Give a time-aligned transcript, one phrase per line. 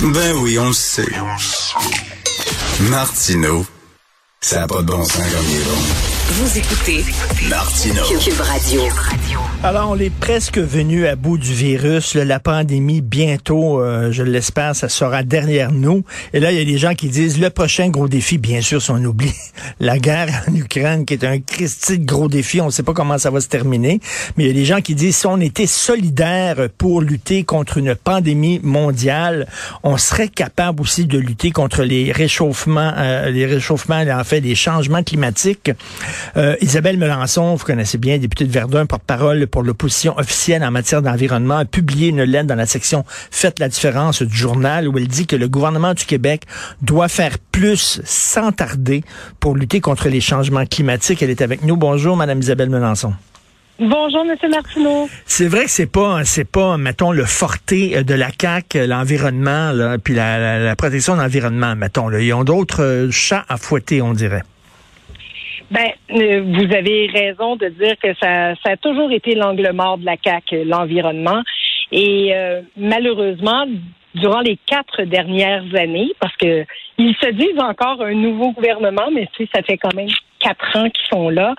[0.00, 1.08] Ben oui, on le sait.
[2.82, 3.66] Martineau,
[4.40, 5.76] ça n'a pas de bon sens comme il est bon.
[6.30, 7.04] Vous écoutez
[7.48, 8.04] Martineau.
[8.20, 8.82] Cube Radio.
[9.64, 12.14] Alors, on est presque venu à bout du virus.
[12.14, 16.04] la pandémie, bientôt, euh, je l'espère, ça sera derrière nous.
[16.32, 18.80] Et là, il y a des gens qui disent, le prochain gros défi, bien sûr,
[18.80, 19.34] si on oublie
[19.80, 22.92] la guerre en Ukraine, qui est un Christi de gros défi, on ne sait pas
[22.92, 24.00] comment ça va se terminer.
[24.36, 27.78] Mais il y a des gens qui disent, si on était solidaires pour lutter contre
[27.78, 29.48] une pandémie mondiale,
[29.82, 34.54] on serait capable aussi de lutter contre les réchauffements, euh, les réchauffements, en fait, les
[34.54, 35.72] changements climatiques.
[36.36, 41.02] Euh, Isabelle Melançon, vous connaissez bien, députée de Verdun, porte-parole pour l'opposition officielle en matière
[41.02, 45.08] d'environnement, a publié une lettre dans la section Faites la différence du journal où elle
[45.08, 46.42] dit que le gouvernement du Québec
[46.82, 49.02] doit faire plus sans tarder
[49.40, 51.22] pour lutter contre les changements climatiques.
[51.22, 51.76] Elle est avec nous.
[51.76, 53.12] Bonjour, Madame Isabelle Melançon.
[53.80, 55.08] Bonjour, Monsieur Martineau.
[55.24, 59.98] C'est vrai que c'est pas, c'est pas, mettons, le forté de la CAC, l'environnement, là,
[59.98, 62.08] puis la, la- la protection de l'environnement, mettons.
[62.08, 62.18] Là.
[62.20, 64.42] Ils ont d'autres euh, chats à fouetter, on dirait.
[65.70, 69.98] Ben, euh, vous avez raison de dire que ça, ça a toujours été l'angle mort
[69.98, 71.42] de la CAC, euh, l'environnement.
[71.92, 73.66] Et euh, malheureusement,
[74.14, 76.64] durant les quatre dernières années, parce que
[76.96, 80.08] ils se disent encore un nouveau gouvernement, mais tu sais, ça fait quand même
[80.38, 81.54] quatre ans qu'ils sont là.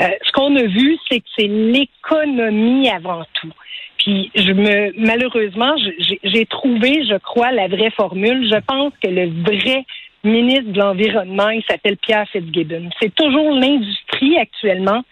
[0.00, 3.52] euh, ce qu'on a vu, c'est que c'est l'économie avant tout.
[3.98, 5.76] Puis je me malheureusement,
[6.24, 8.48] j'ai trouvé, je crois, la vraie formule.
[8.50, 9.84] Je pense que le vrai
[10.24, 12.90] ministre de l'Environnement, il s'appelle Pierre Fitzgibbon.
[13.00, 15.02] C'est toujours l'industrie actuellement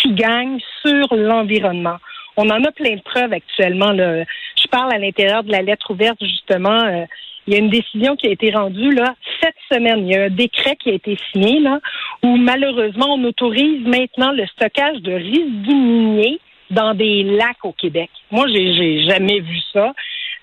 [0.00, 1.96] qui gagne sur l'environnement.
[2.36, 3.92] On en a plein de preuves actuellement.
[3.92, 4.24] Là.
[4.56, 6.84] Je parle à l'intérieur de la lettre ouverte, justement.
[6.84, 7.04] euh,
[7.46, 10.06] il y a une décision qui a été rendue là cette semaine.
[10.06, 11.80] Il y a un décret qui a été signé là
[12.22, 16.38] où malheureusement on autorise maintenant le stockage de résidus miniers
[16.70, 18.10] dans des lacs au Québec.
[18.30, 19.92] Moi, j'ai jamais vu ça.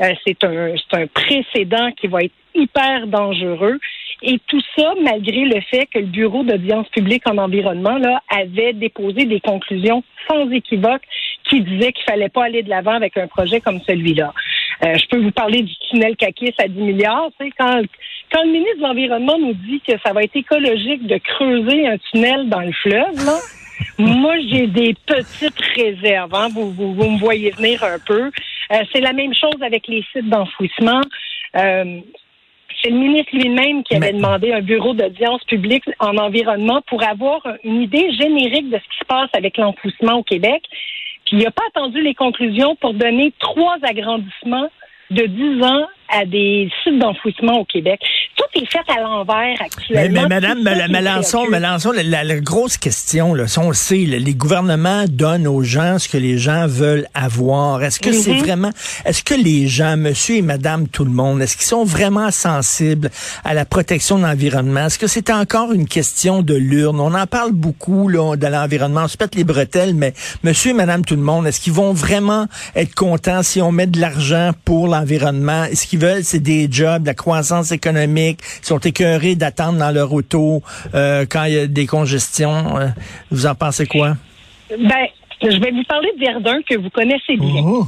[0.02, 3.80] Euh, c'est un un précédent qui va être hyper dangereux.
[4.22, 8.74] Et tout ça, malgré le fait que le Bureau d'audience publique en environnement là, avait
[8.74, 11.04] déposé des conclusions sans équivoque
[11.46, 14.34] qui disaient qu'il fallait pas aller de l'avant avec un projet comme celui-là.
[14.84, 17.30] Euh, je peux vous parler du tunnel Kakis à 10 milliards.
[17.40, 17.82] Tu sais, quand,
[18.32, 21.98] quand le ministre de l'Environnement nous dit que ça va être écologique de creuser un
[22.12, 23.40] tunnel dans le fleuve, là,
[23.98, 26.34] moi, j'ai des petites réserves.
[26.34, 26.50] Hein.
[26.54, 28.32] Vous, vous, vous me voyez venir un peu.
[28.72, 31.02] Euh, c'est la même chose avec les sites d'enfouissement.
[31.56, 32.00] Euh,
[32.82, 37.04] c'est le ministre lui-même qui avait Mais- demandé un bureau d'audience publique en environnement pour
[37.04, 40.64] avoir une idée générique de ce qui se passe avec l'enfouissement au Québec.
[41.26, 44.70] Puis il n'a pas attendu les conclusions pour donner trois agrandissements
[45.12, 48.00] de 10 ans à des sites d'enfouissement au Québec.
[48.40, 50.22] Tout est fait à l'envers Mais, actuellement.
[50.22, 54.18] mais Madame Mel- c'est Melançon, la, la- la grosse question, là, on le sait, là,
[54.18, 57.84] les gouvernements donnent aux gens ce que les gens veulent avoir.
[57.84, 58.40] Est-ce que c'est Mhm.
[58.40, 58.70] vraiment,
[59.04, 63.10] est-ce que les gens, monsieur et madame tout le monde, est-ce qu'ils sont vraiment sensibles
[63.44, 64.86] à la protection de l'environnement?
[64.86, 67.02] Est-ce que c'est encore une question de l'urne?
[67.02, 69.02] On en parle beaucoup, là, de l'environnement.
[69.04, 70.14] On se pète les bretelles, mais
[70.44, 72.46] monsieur et madame tout le monde, est-ce qu'ils vont vraiment
[72.76, 75.66] être contents si on met de l'argent pour l'environnement?
[75.74, 78.29] Ce qu'ils veulent, c'est des jobs, de la croissance économique.
[78.62, 80.62] Sont écœurés d'attendre dans leur auto
[80.94, 82.78] euh, quand il y a des congestions.
[82.78, 82.88] Euh,
[83.32, 84.14] vous en pensez quoi?
[84.70, 85.08] Ben,
[85.42, 87.64] je vais vous parler de Verdun que vous connaissez bien.
[87.66, 87.86] Oh.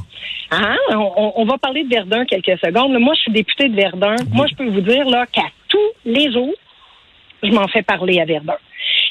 [0.52, 0.78] Hein?
[0.92, 2.98] On, on va parler de Verdun quelques secondes.
[3.00, 4.16] Moi, je suis députée de Verdun.
[4.32, 6.54] Moi, je peux vous dire là qu'à tous les jours,
[7.44, 8.58] je m'en fais parler à Verdun.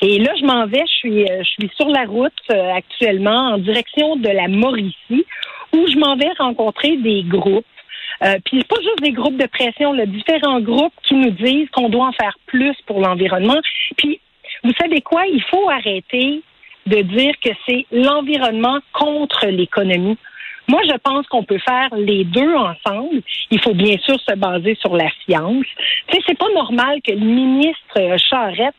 [0.02, 0.82] Et là, je m'en vais.
[0.86, 5.26] Je suis, euh, je suis sur la route euh, actuellement en direction de la Mauricie,
[5.74, 7.66] où je m'en vais rencontrer des groupes.
[8.22, 11.88] Euh, puis pas juste des groupes de pression, là, différents groupes qui nous disent qu'on
[11.88, 13.60] doit en faire plus pour l'environnement.
[13.96, 14.20] Puis,
[14.62, 15.26] vous savez quoi?
[15.26, 16.42] Il faut arrêter
[16.86, 20.18] de dire que c'est l'environnement contre l'économie.
[20.68, 23.22] Moi, je pense qu'on peut faire les deux ensemble.
[23.50, 25.66] Il faut bien sûr se baser sur la science.
[26.08, 28.74] Tu sais, c'est pas normal que le ministre Charette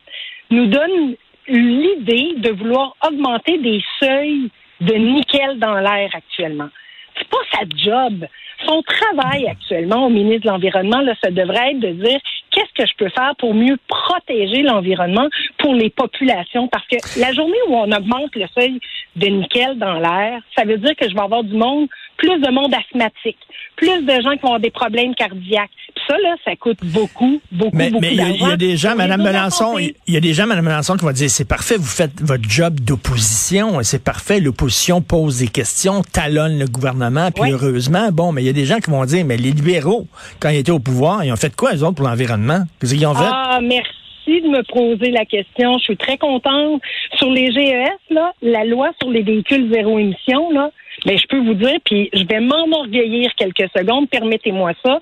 [0.50, 1.16] nous donne
[1.48, 4.50] l'idée de vouloir augmenter des seuils
[4.80, 6.68] de nickel dans l'air actuellement.
[7.16, 8.26] C'est pas sa job.
[8.66, 12.20] Son travail actuellement au ministre de l'Environnement, là, ça devrait être de dire
[12.50, 15.28] qu'est-ce que je peux faire pour mieux protéger l'environnement
[15.58, 16.68] pour les populations.
[16.68, 18.78] Parce que la journée où on augmente le seuil
[19.16, 22.50] de nickel dans l'air, ça veut dire que je vais avoir du monde, plus de
[22.50, 23.38] monde asthmatique,
[23.76, 25.70] plus de gens qui vont avoir des problèmes cardiaques.
[26.12, 28.56] Ça, là, ça coûte beaucoup, beaucoup, mais, beaucoup mais il y, a- il y a
[28.58, 31.48] des gens, Madame Melançon, il y a des gens, Madame Melançon, qui vont dire c'est
[31.48, 37.30] parfait, vous faites votre job d'opposition, c'est parfait, l'opposition pose des questions, talonne le gouvernement,
[37.30, 37.52] puis Oui.
[37.52, 40.06] heureusement, bon, mais il y a des gens qui vont dire, mais les libéraux,
[40.40, 42.64] quand ils étaient au pouvoir, ils ont fait quoi, eux autres, pour l'environnement?
[42.80, 43.24] Qu'est-ce qu'ils ont fait?
[43.26, 45.78] Ah, merci de me poser la question.
[45.78, 46.80] Je suis très contente.
[47.16, 50.70] Sur les GES, là, la loi sur les véhicules zéro émission, là,
[51.06, 55.00] ben, je peux vous dire, puis je vais m'enorgueillir quelques secondes, permettez-moi ça.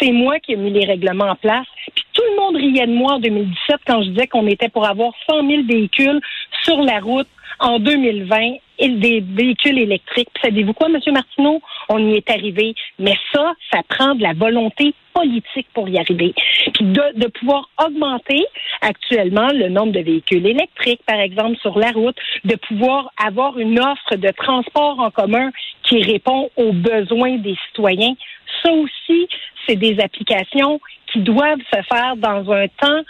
[0.00, 1.66] C'est moi qui ai mis les règlements en place.
[1.94, 4.86] Puis tout le monde riait de moi en 2017 quand je disais qu'on était pour
[4.86, 6.20] avoir 100 000 véhicules
[6.62, 10.28] sur la route en 2020 et des véhicules électriques.
[10.34, 10.98] Puis savez-vous quoi, M.
[11.12, 11.62] Martineau?
[11.88, 12.74] On y est arrivé.
[12.98, 16.34] Mais ça, ça prend de la volonté politique pour y arriver.
[16.74, 18.44] Puis de, de pouvoir augmenter
[18.82, 23.78] actuellement le nombre de véhicules électriques, par exemple, sur la route, de pouvoir avoir une
[23.80, 25.50] offre de transport en commun
[25.84, 28.14] qui répond aux besoins des citoyens.
[28.62, 29.28] Ça aussi,
[29.66, 30.80] c'est des applications
[31.12, 33.02] qui doivent se faire dans un temps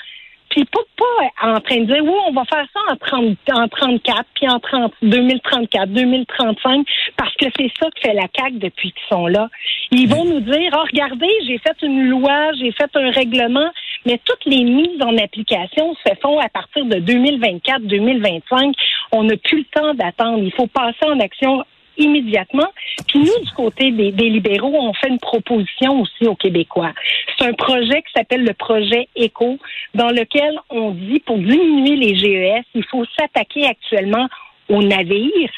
[0.56, 3.68] puis pas, pas en train de dire, oui, on va faire ça en, 30, en
[3.68, 6.86] 34, puis en 30, 2034, 2035,
[7.18, 9.50] parce que c'est ça que fait la CAQ depuis qu'ils sont là.
[9.90, 13.70] Ils vont nous dire, oh, regardez, j'ai fait une loi, j'ai fait un règlement,
[14.06, 18.74] mais toutes les mises en application se font à partir de 2024, 2025.
[19.12, 20.42] On n'a plus le temps d'attendre.
[20.42, 21.64] Il faut passer en action
[21.98, 22.68] immédiatement.
[23.08, 26.92] Puis nous, du côté des, libéraux, on fait une proposition aussi aux Québécois.
[27.38, 29.58] C'est un projet qui s'appelle le projet ECO,
[29.94, 34.28] dans lequel on dit pour diminuer les GES, il faut s'attaquer actuellement
[34.68, 35.50] aux navires.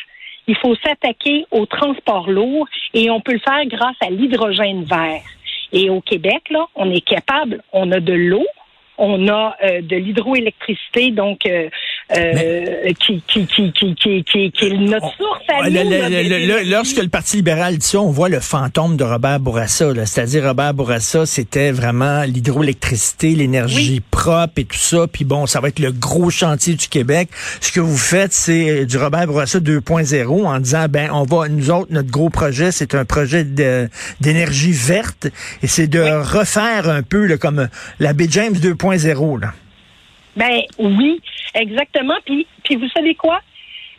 [0.46, 5.22] Il faut s'attaquer au transport lourd et on peut le faire grâce à l'hydrogène vert.
[5.72, 8.46] Et au Québec, là, on est capable, on a de l'eau,
[8.96, 11.68] on a euh, de l'hydroélectricité, donc euh,
[12.16, 15.76] euh, qui, qui, qui, qui, qui, qui, qui est notre source à nous.
[15.76, 19.92] le- le- lorsque le Parti libéral dit ça, on voit le fantôme de Robert Bourassa.
[20.06, 25.06] C'est-à-dire, Robert Bourassa, c'était vraiment l'hydroélectricité, l'énergie propre et tout ça.
[25.06, 27.28] Puis bon, ça va être le gros chantier du Québec.
[27.60, 31.70] Ce que vous faites, c'est du Robert Bourassa 2.0 en disant, ben, on va, nous
[31.70, 33.44] autres, notre gros projet, c'est un projet
[34.20, 35.28] d'énergie verte.
[35.62, 37.68] Et c'est de refaire un peu là, comme
[38.00, 39.40] la Baie James 2.0.
[39.40, 39.52] Là.
[40.36, 41.20] Ben oui,
[41.54, 42.16] exactement.
[42.24, 43.40] Puis, puis vous savez quoi?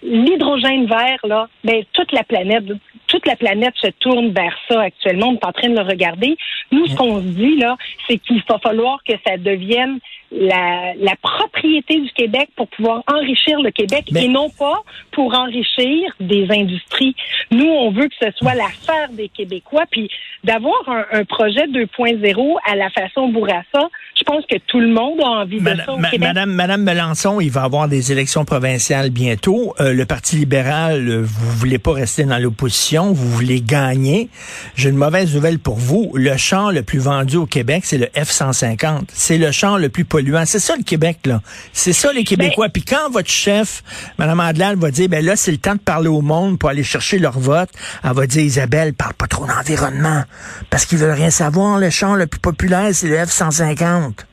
[0.02, 2.64] L'hydrogène vert, là, ben, toute la planète,
[3.08, 5.30] toute la planète se tourne vers ça actuellement.
[5.30, 6.38] On est en train de le regarder.
[6.72, 7.76] Nous, ce qu'on se dit, là,
[8.08, 10.00] c'est qu'il va falloir que ça devienne
[10.32, 15.34] la, la propriété du Québec pour pouvoir enrichir le Québec Mais- et non pas pour
[15.34, 17.16] enrichir des industries.
[17.52, 20.10] Nous, on veut que ce soit l'affaire des Québécois, puis
[20.44, 25.20] d'avoir un, un projet 2.0 à la façon Bourassa, je pense que tout le monde
[25.22, 26.20] a envie de ça au Québec.
[26.20, 29.74] Madame, Madame Melançon, il va avoir des élections provinciales bientôt.
[29.80, 34.30] Euh, le Parti libéral, euh, vous voulez pas rester dans l'opposition, vous voulez gagner.
[34.76, 36.12] J'ai une mauvaise nouvelle pour vous.
[36.16, 39.06] Le char le plus vendu au Québec, c'est le F-150.
[39.10, 40.44] C'est le char le plus polluant.
[40.46, 41.42] C'est ça le Québec, là.
[41.72, 42.70] C'est ça les Québécois.
[42.70, 43.84] Puis quand votre chef,
[44.18, 46.84] Madame Adlal, va dire, ben là, c'est le temps de parler au monde pour aller
[46.84, 47.70] chercher leur vote,
[48.04, 50.24] elle va dire, Isabelle, parle pas trop d'environnement.
[50.70, 51.80] Parce qu'ils veulent rien savoir.
[51.80, 54.26] Le char le plus populaire, c'est le F-150.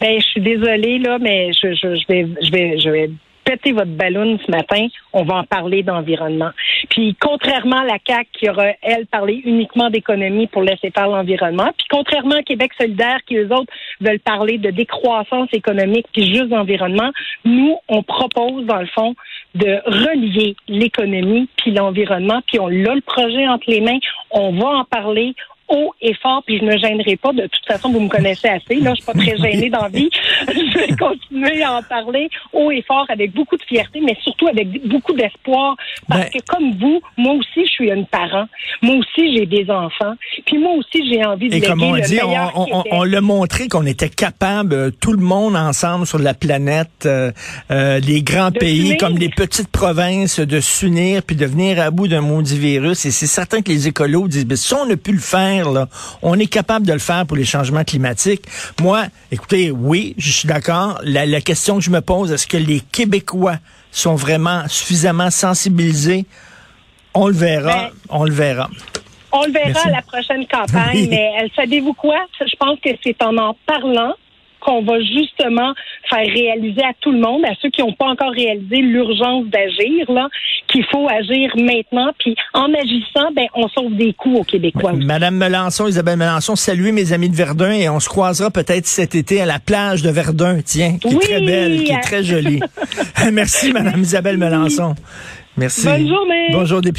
[0.00, 3.10] Ben, je suis désolée, là, mais je, je, je vais, je vais, je vais
[3.44, 4.86] péter votre ballon ce matin.
[5.12, 6.50] On va en parler d'environnement.
[7.00, 11.70] Puis, contrairement à la CAQ qui aura, elle, parlé uniquement d'économie pour laisser faire l'environnement,
[11.74, 16.48] puis contrairement à Québec solidaire qui, eux autres, veulent parler de décroissance économique puis juste
[16.48, 17.10] d'environnement,
[17.46, 19.14] nous, on propose, dans le fond,
[19.54, 23.98] de relier l'économie puis l'environnement, puis on a le projet entre les mains.
[24.30, 25.34] On va en parler
[25.70, 27.32] haut et fort, puis je ne me gênerai pas.
[27.32, 28.76] De toute façon, vous me connaissez assez.
[28.76, 30.10] Là, je suis pas très gênée dans la vie.
[30.48, 34.48] Je vais continuer à en parler haut et fort avec beaucoup de fierté, mais surtout
[34.48, 35.76] avec beaucoup d'espoir.
[36.08, 38.46] Parce Ben- que comme vous, moi aussi, je suis une parent.
[38.82, 40.14] Moi aussi, j'ai des enfants.
[40.46, 43.20] Puis moi aussi, j'ai envie de Et comme on le dit, on, on, on, l'a
[43.20, 47.30] montré qu'on était capable, euh, tout le monde ensemble sur la planète, euh,
[47.70, 51.90] euh, les grands De pays comme les petites provinces, de s'unir puis de venir à
[51.90, 53.04] bout d'un maudit virus.
[53.04, 55.88] Et c'est certain que les écolos disent, ben, si on a pu le faire, là,
[56.22, 58.44] on est capable de le faire pour les changements climatiques.
[58.80, 61.00] Moi, écoutez, oui, je suis d'accord.
[61.02, 63.56] La, la question que je me pose, est-ce que les Québécois
[63.90, 66.24] sont vraiment suffisamment sensibilisés?
[67.14, 67.72] On le verra.
[67.72, 68.70] Ben, on le verra.
[69.32, 69.88] On le verra Merci.
[69.88, 71.08] à la prochaine campagne, Oui.
[71.10, 72.16] mais euh, savez-vous quoi?
[72.40, 74.14] Je pense que c'est en en parlant
[74.60, 75.72] qu'on va justement
[76.08, 80.10] faire réaliser à tout le monde, à ceux qui n'ont pas encore réalisé l'urgence d'agir,
[80.10, 80.28] là,
[80.68, 82.10] qu'il faut agir maintenant.
[82.18, 84.92] Puis en agissant, ben, on sauve des coûts aux Québécois.
[84.92, 89.14] Madame Melançon, Isabelle Melançon, saluez mes amis de Verdun et on se croisera peut-être cet
[89.14, 92.60] été à la plage de Verdun, tiens, qui est très belle, qui est très jolie.
[93.32, 94.94] Merci, Madame Isabelle Melançon.
[95.56, 95.84] Merci.
[95.84, 96.46] Bonne journée.
[96.52, 96.98] Bonjour, député.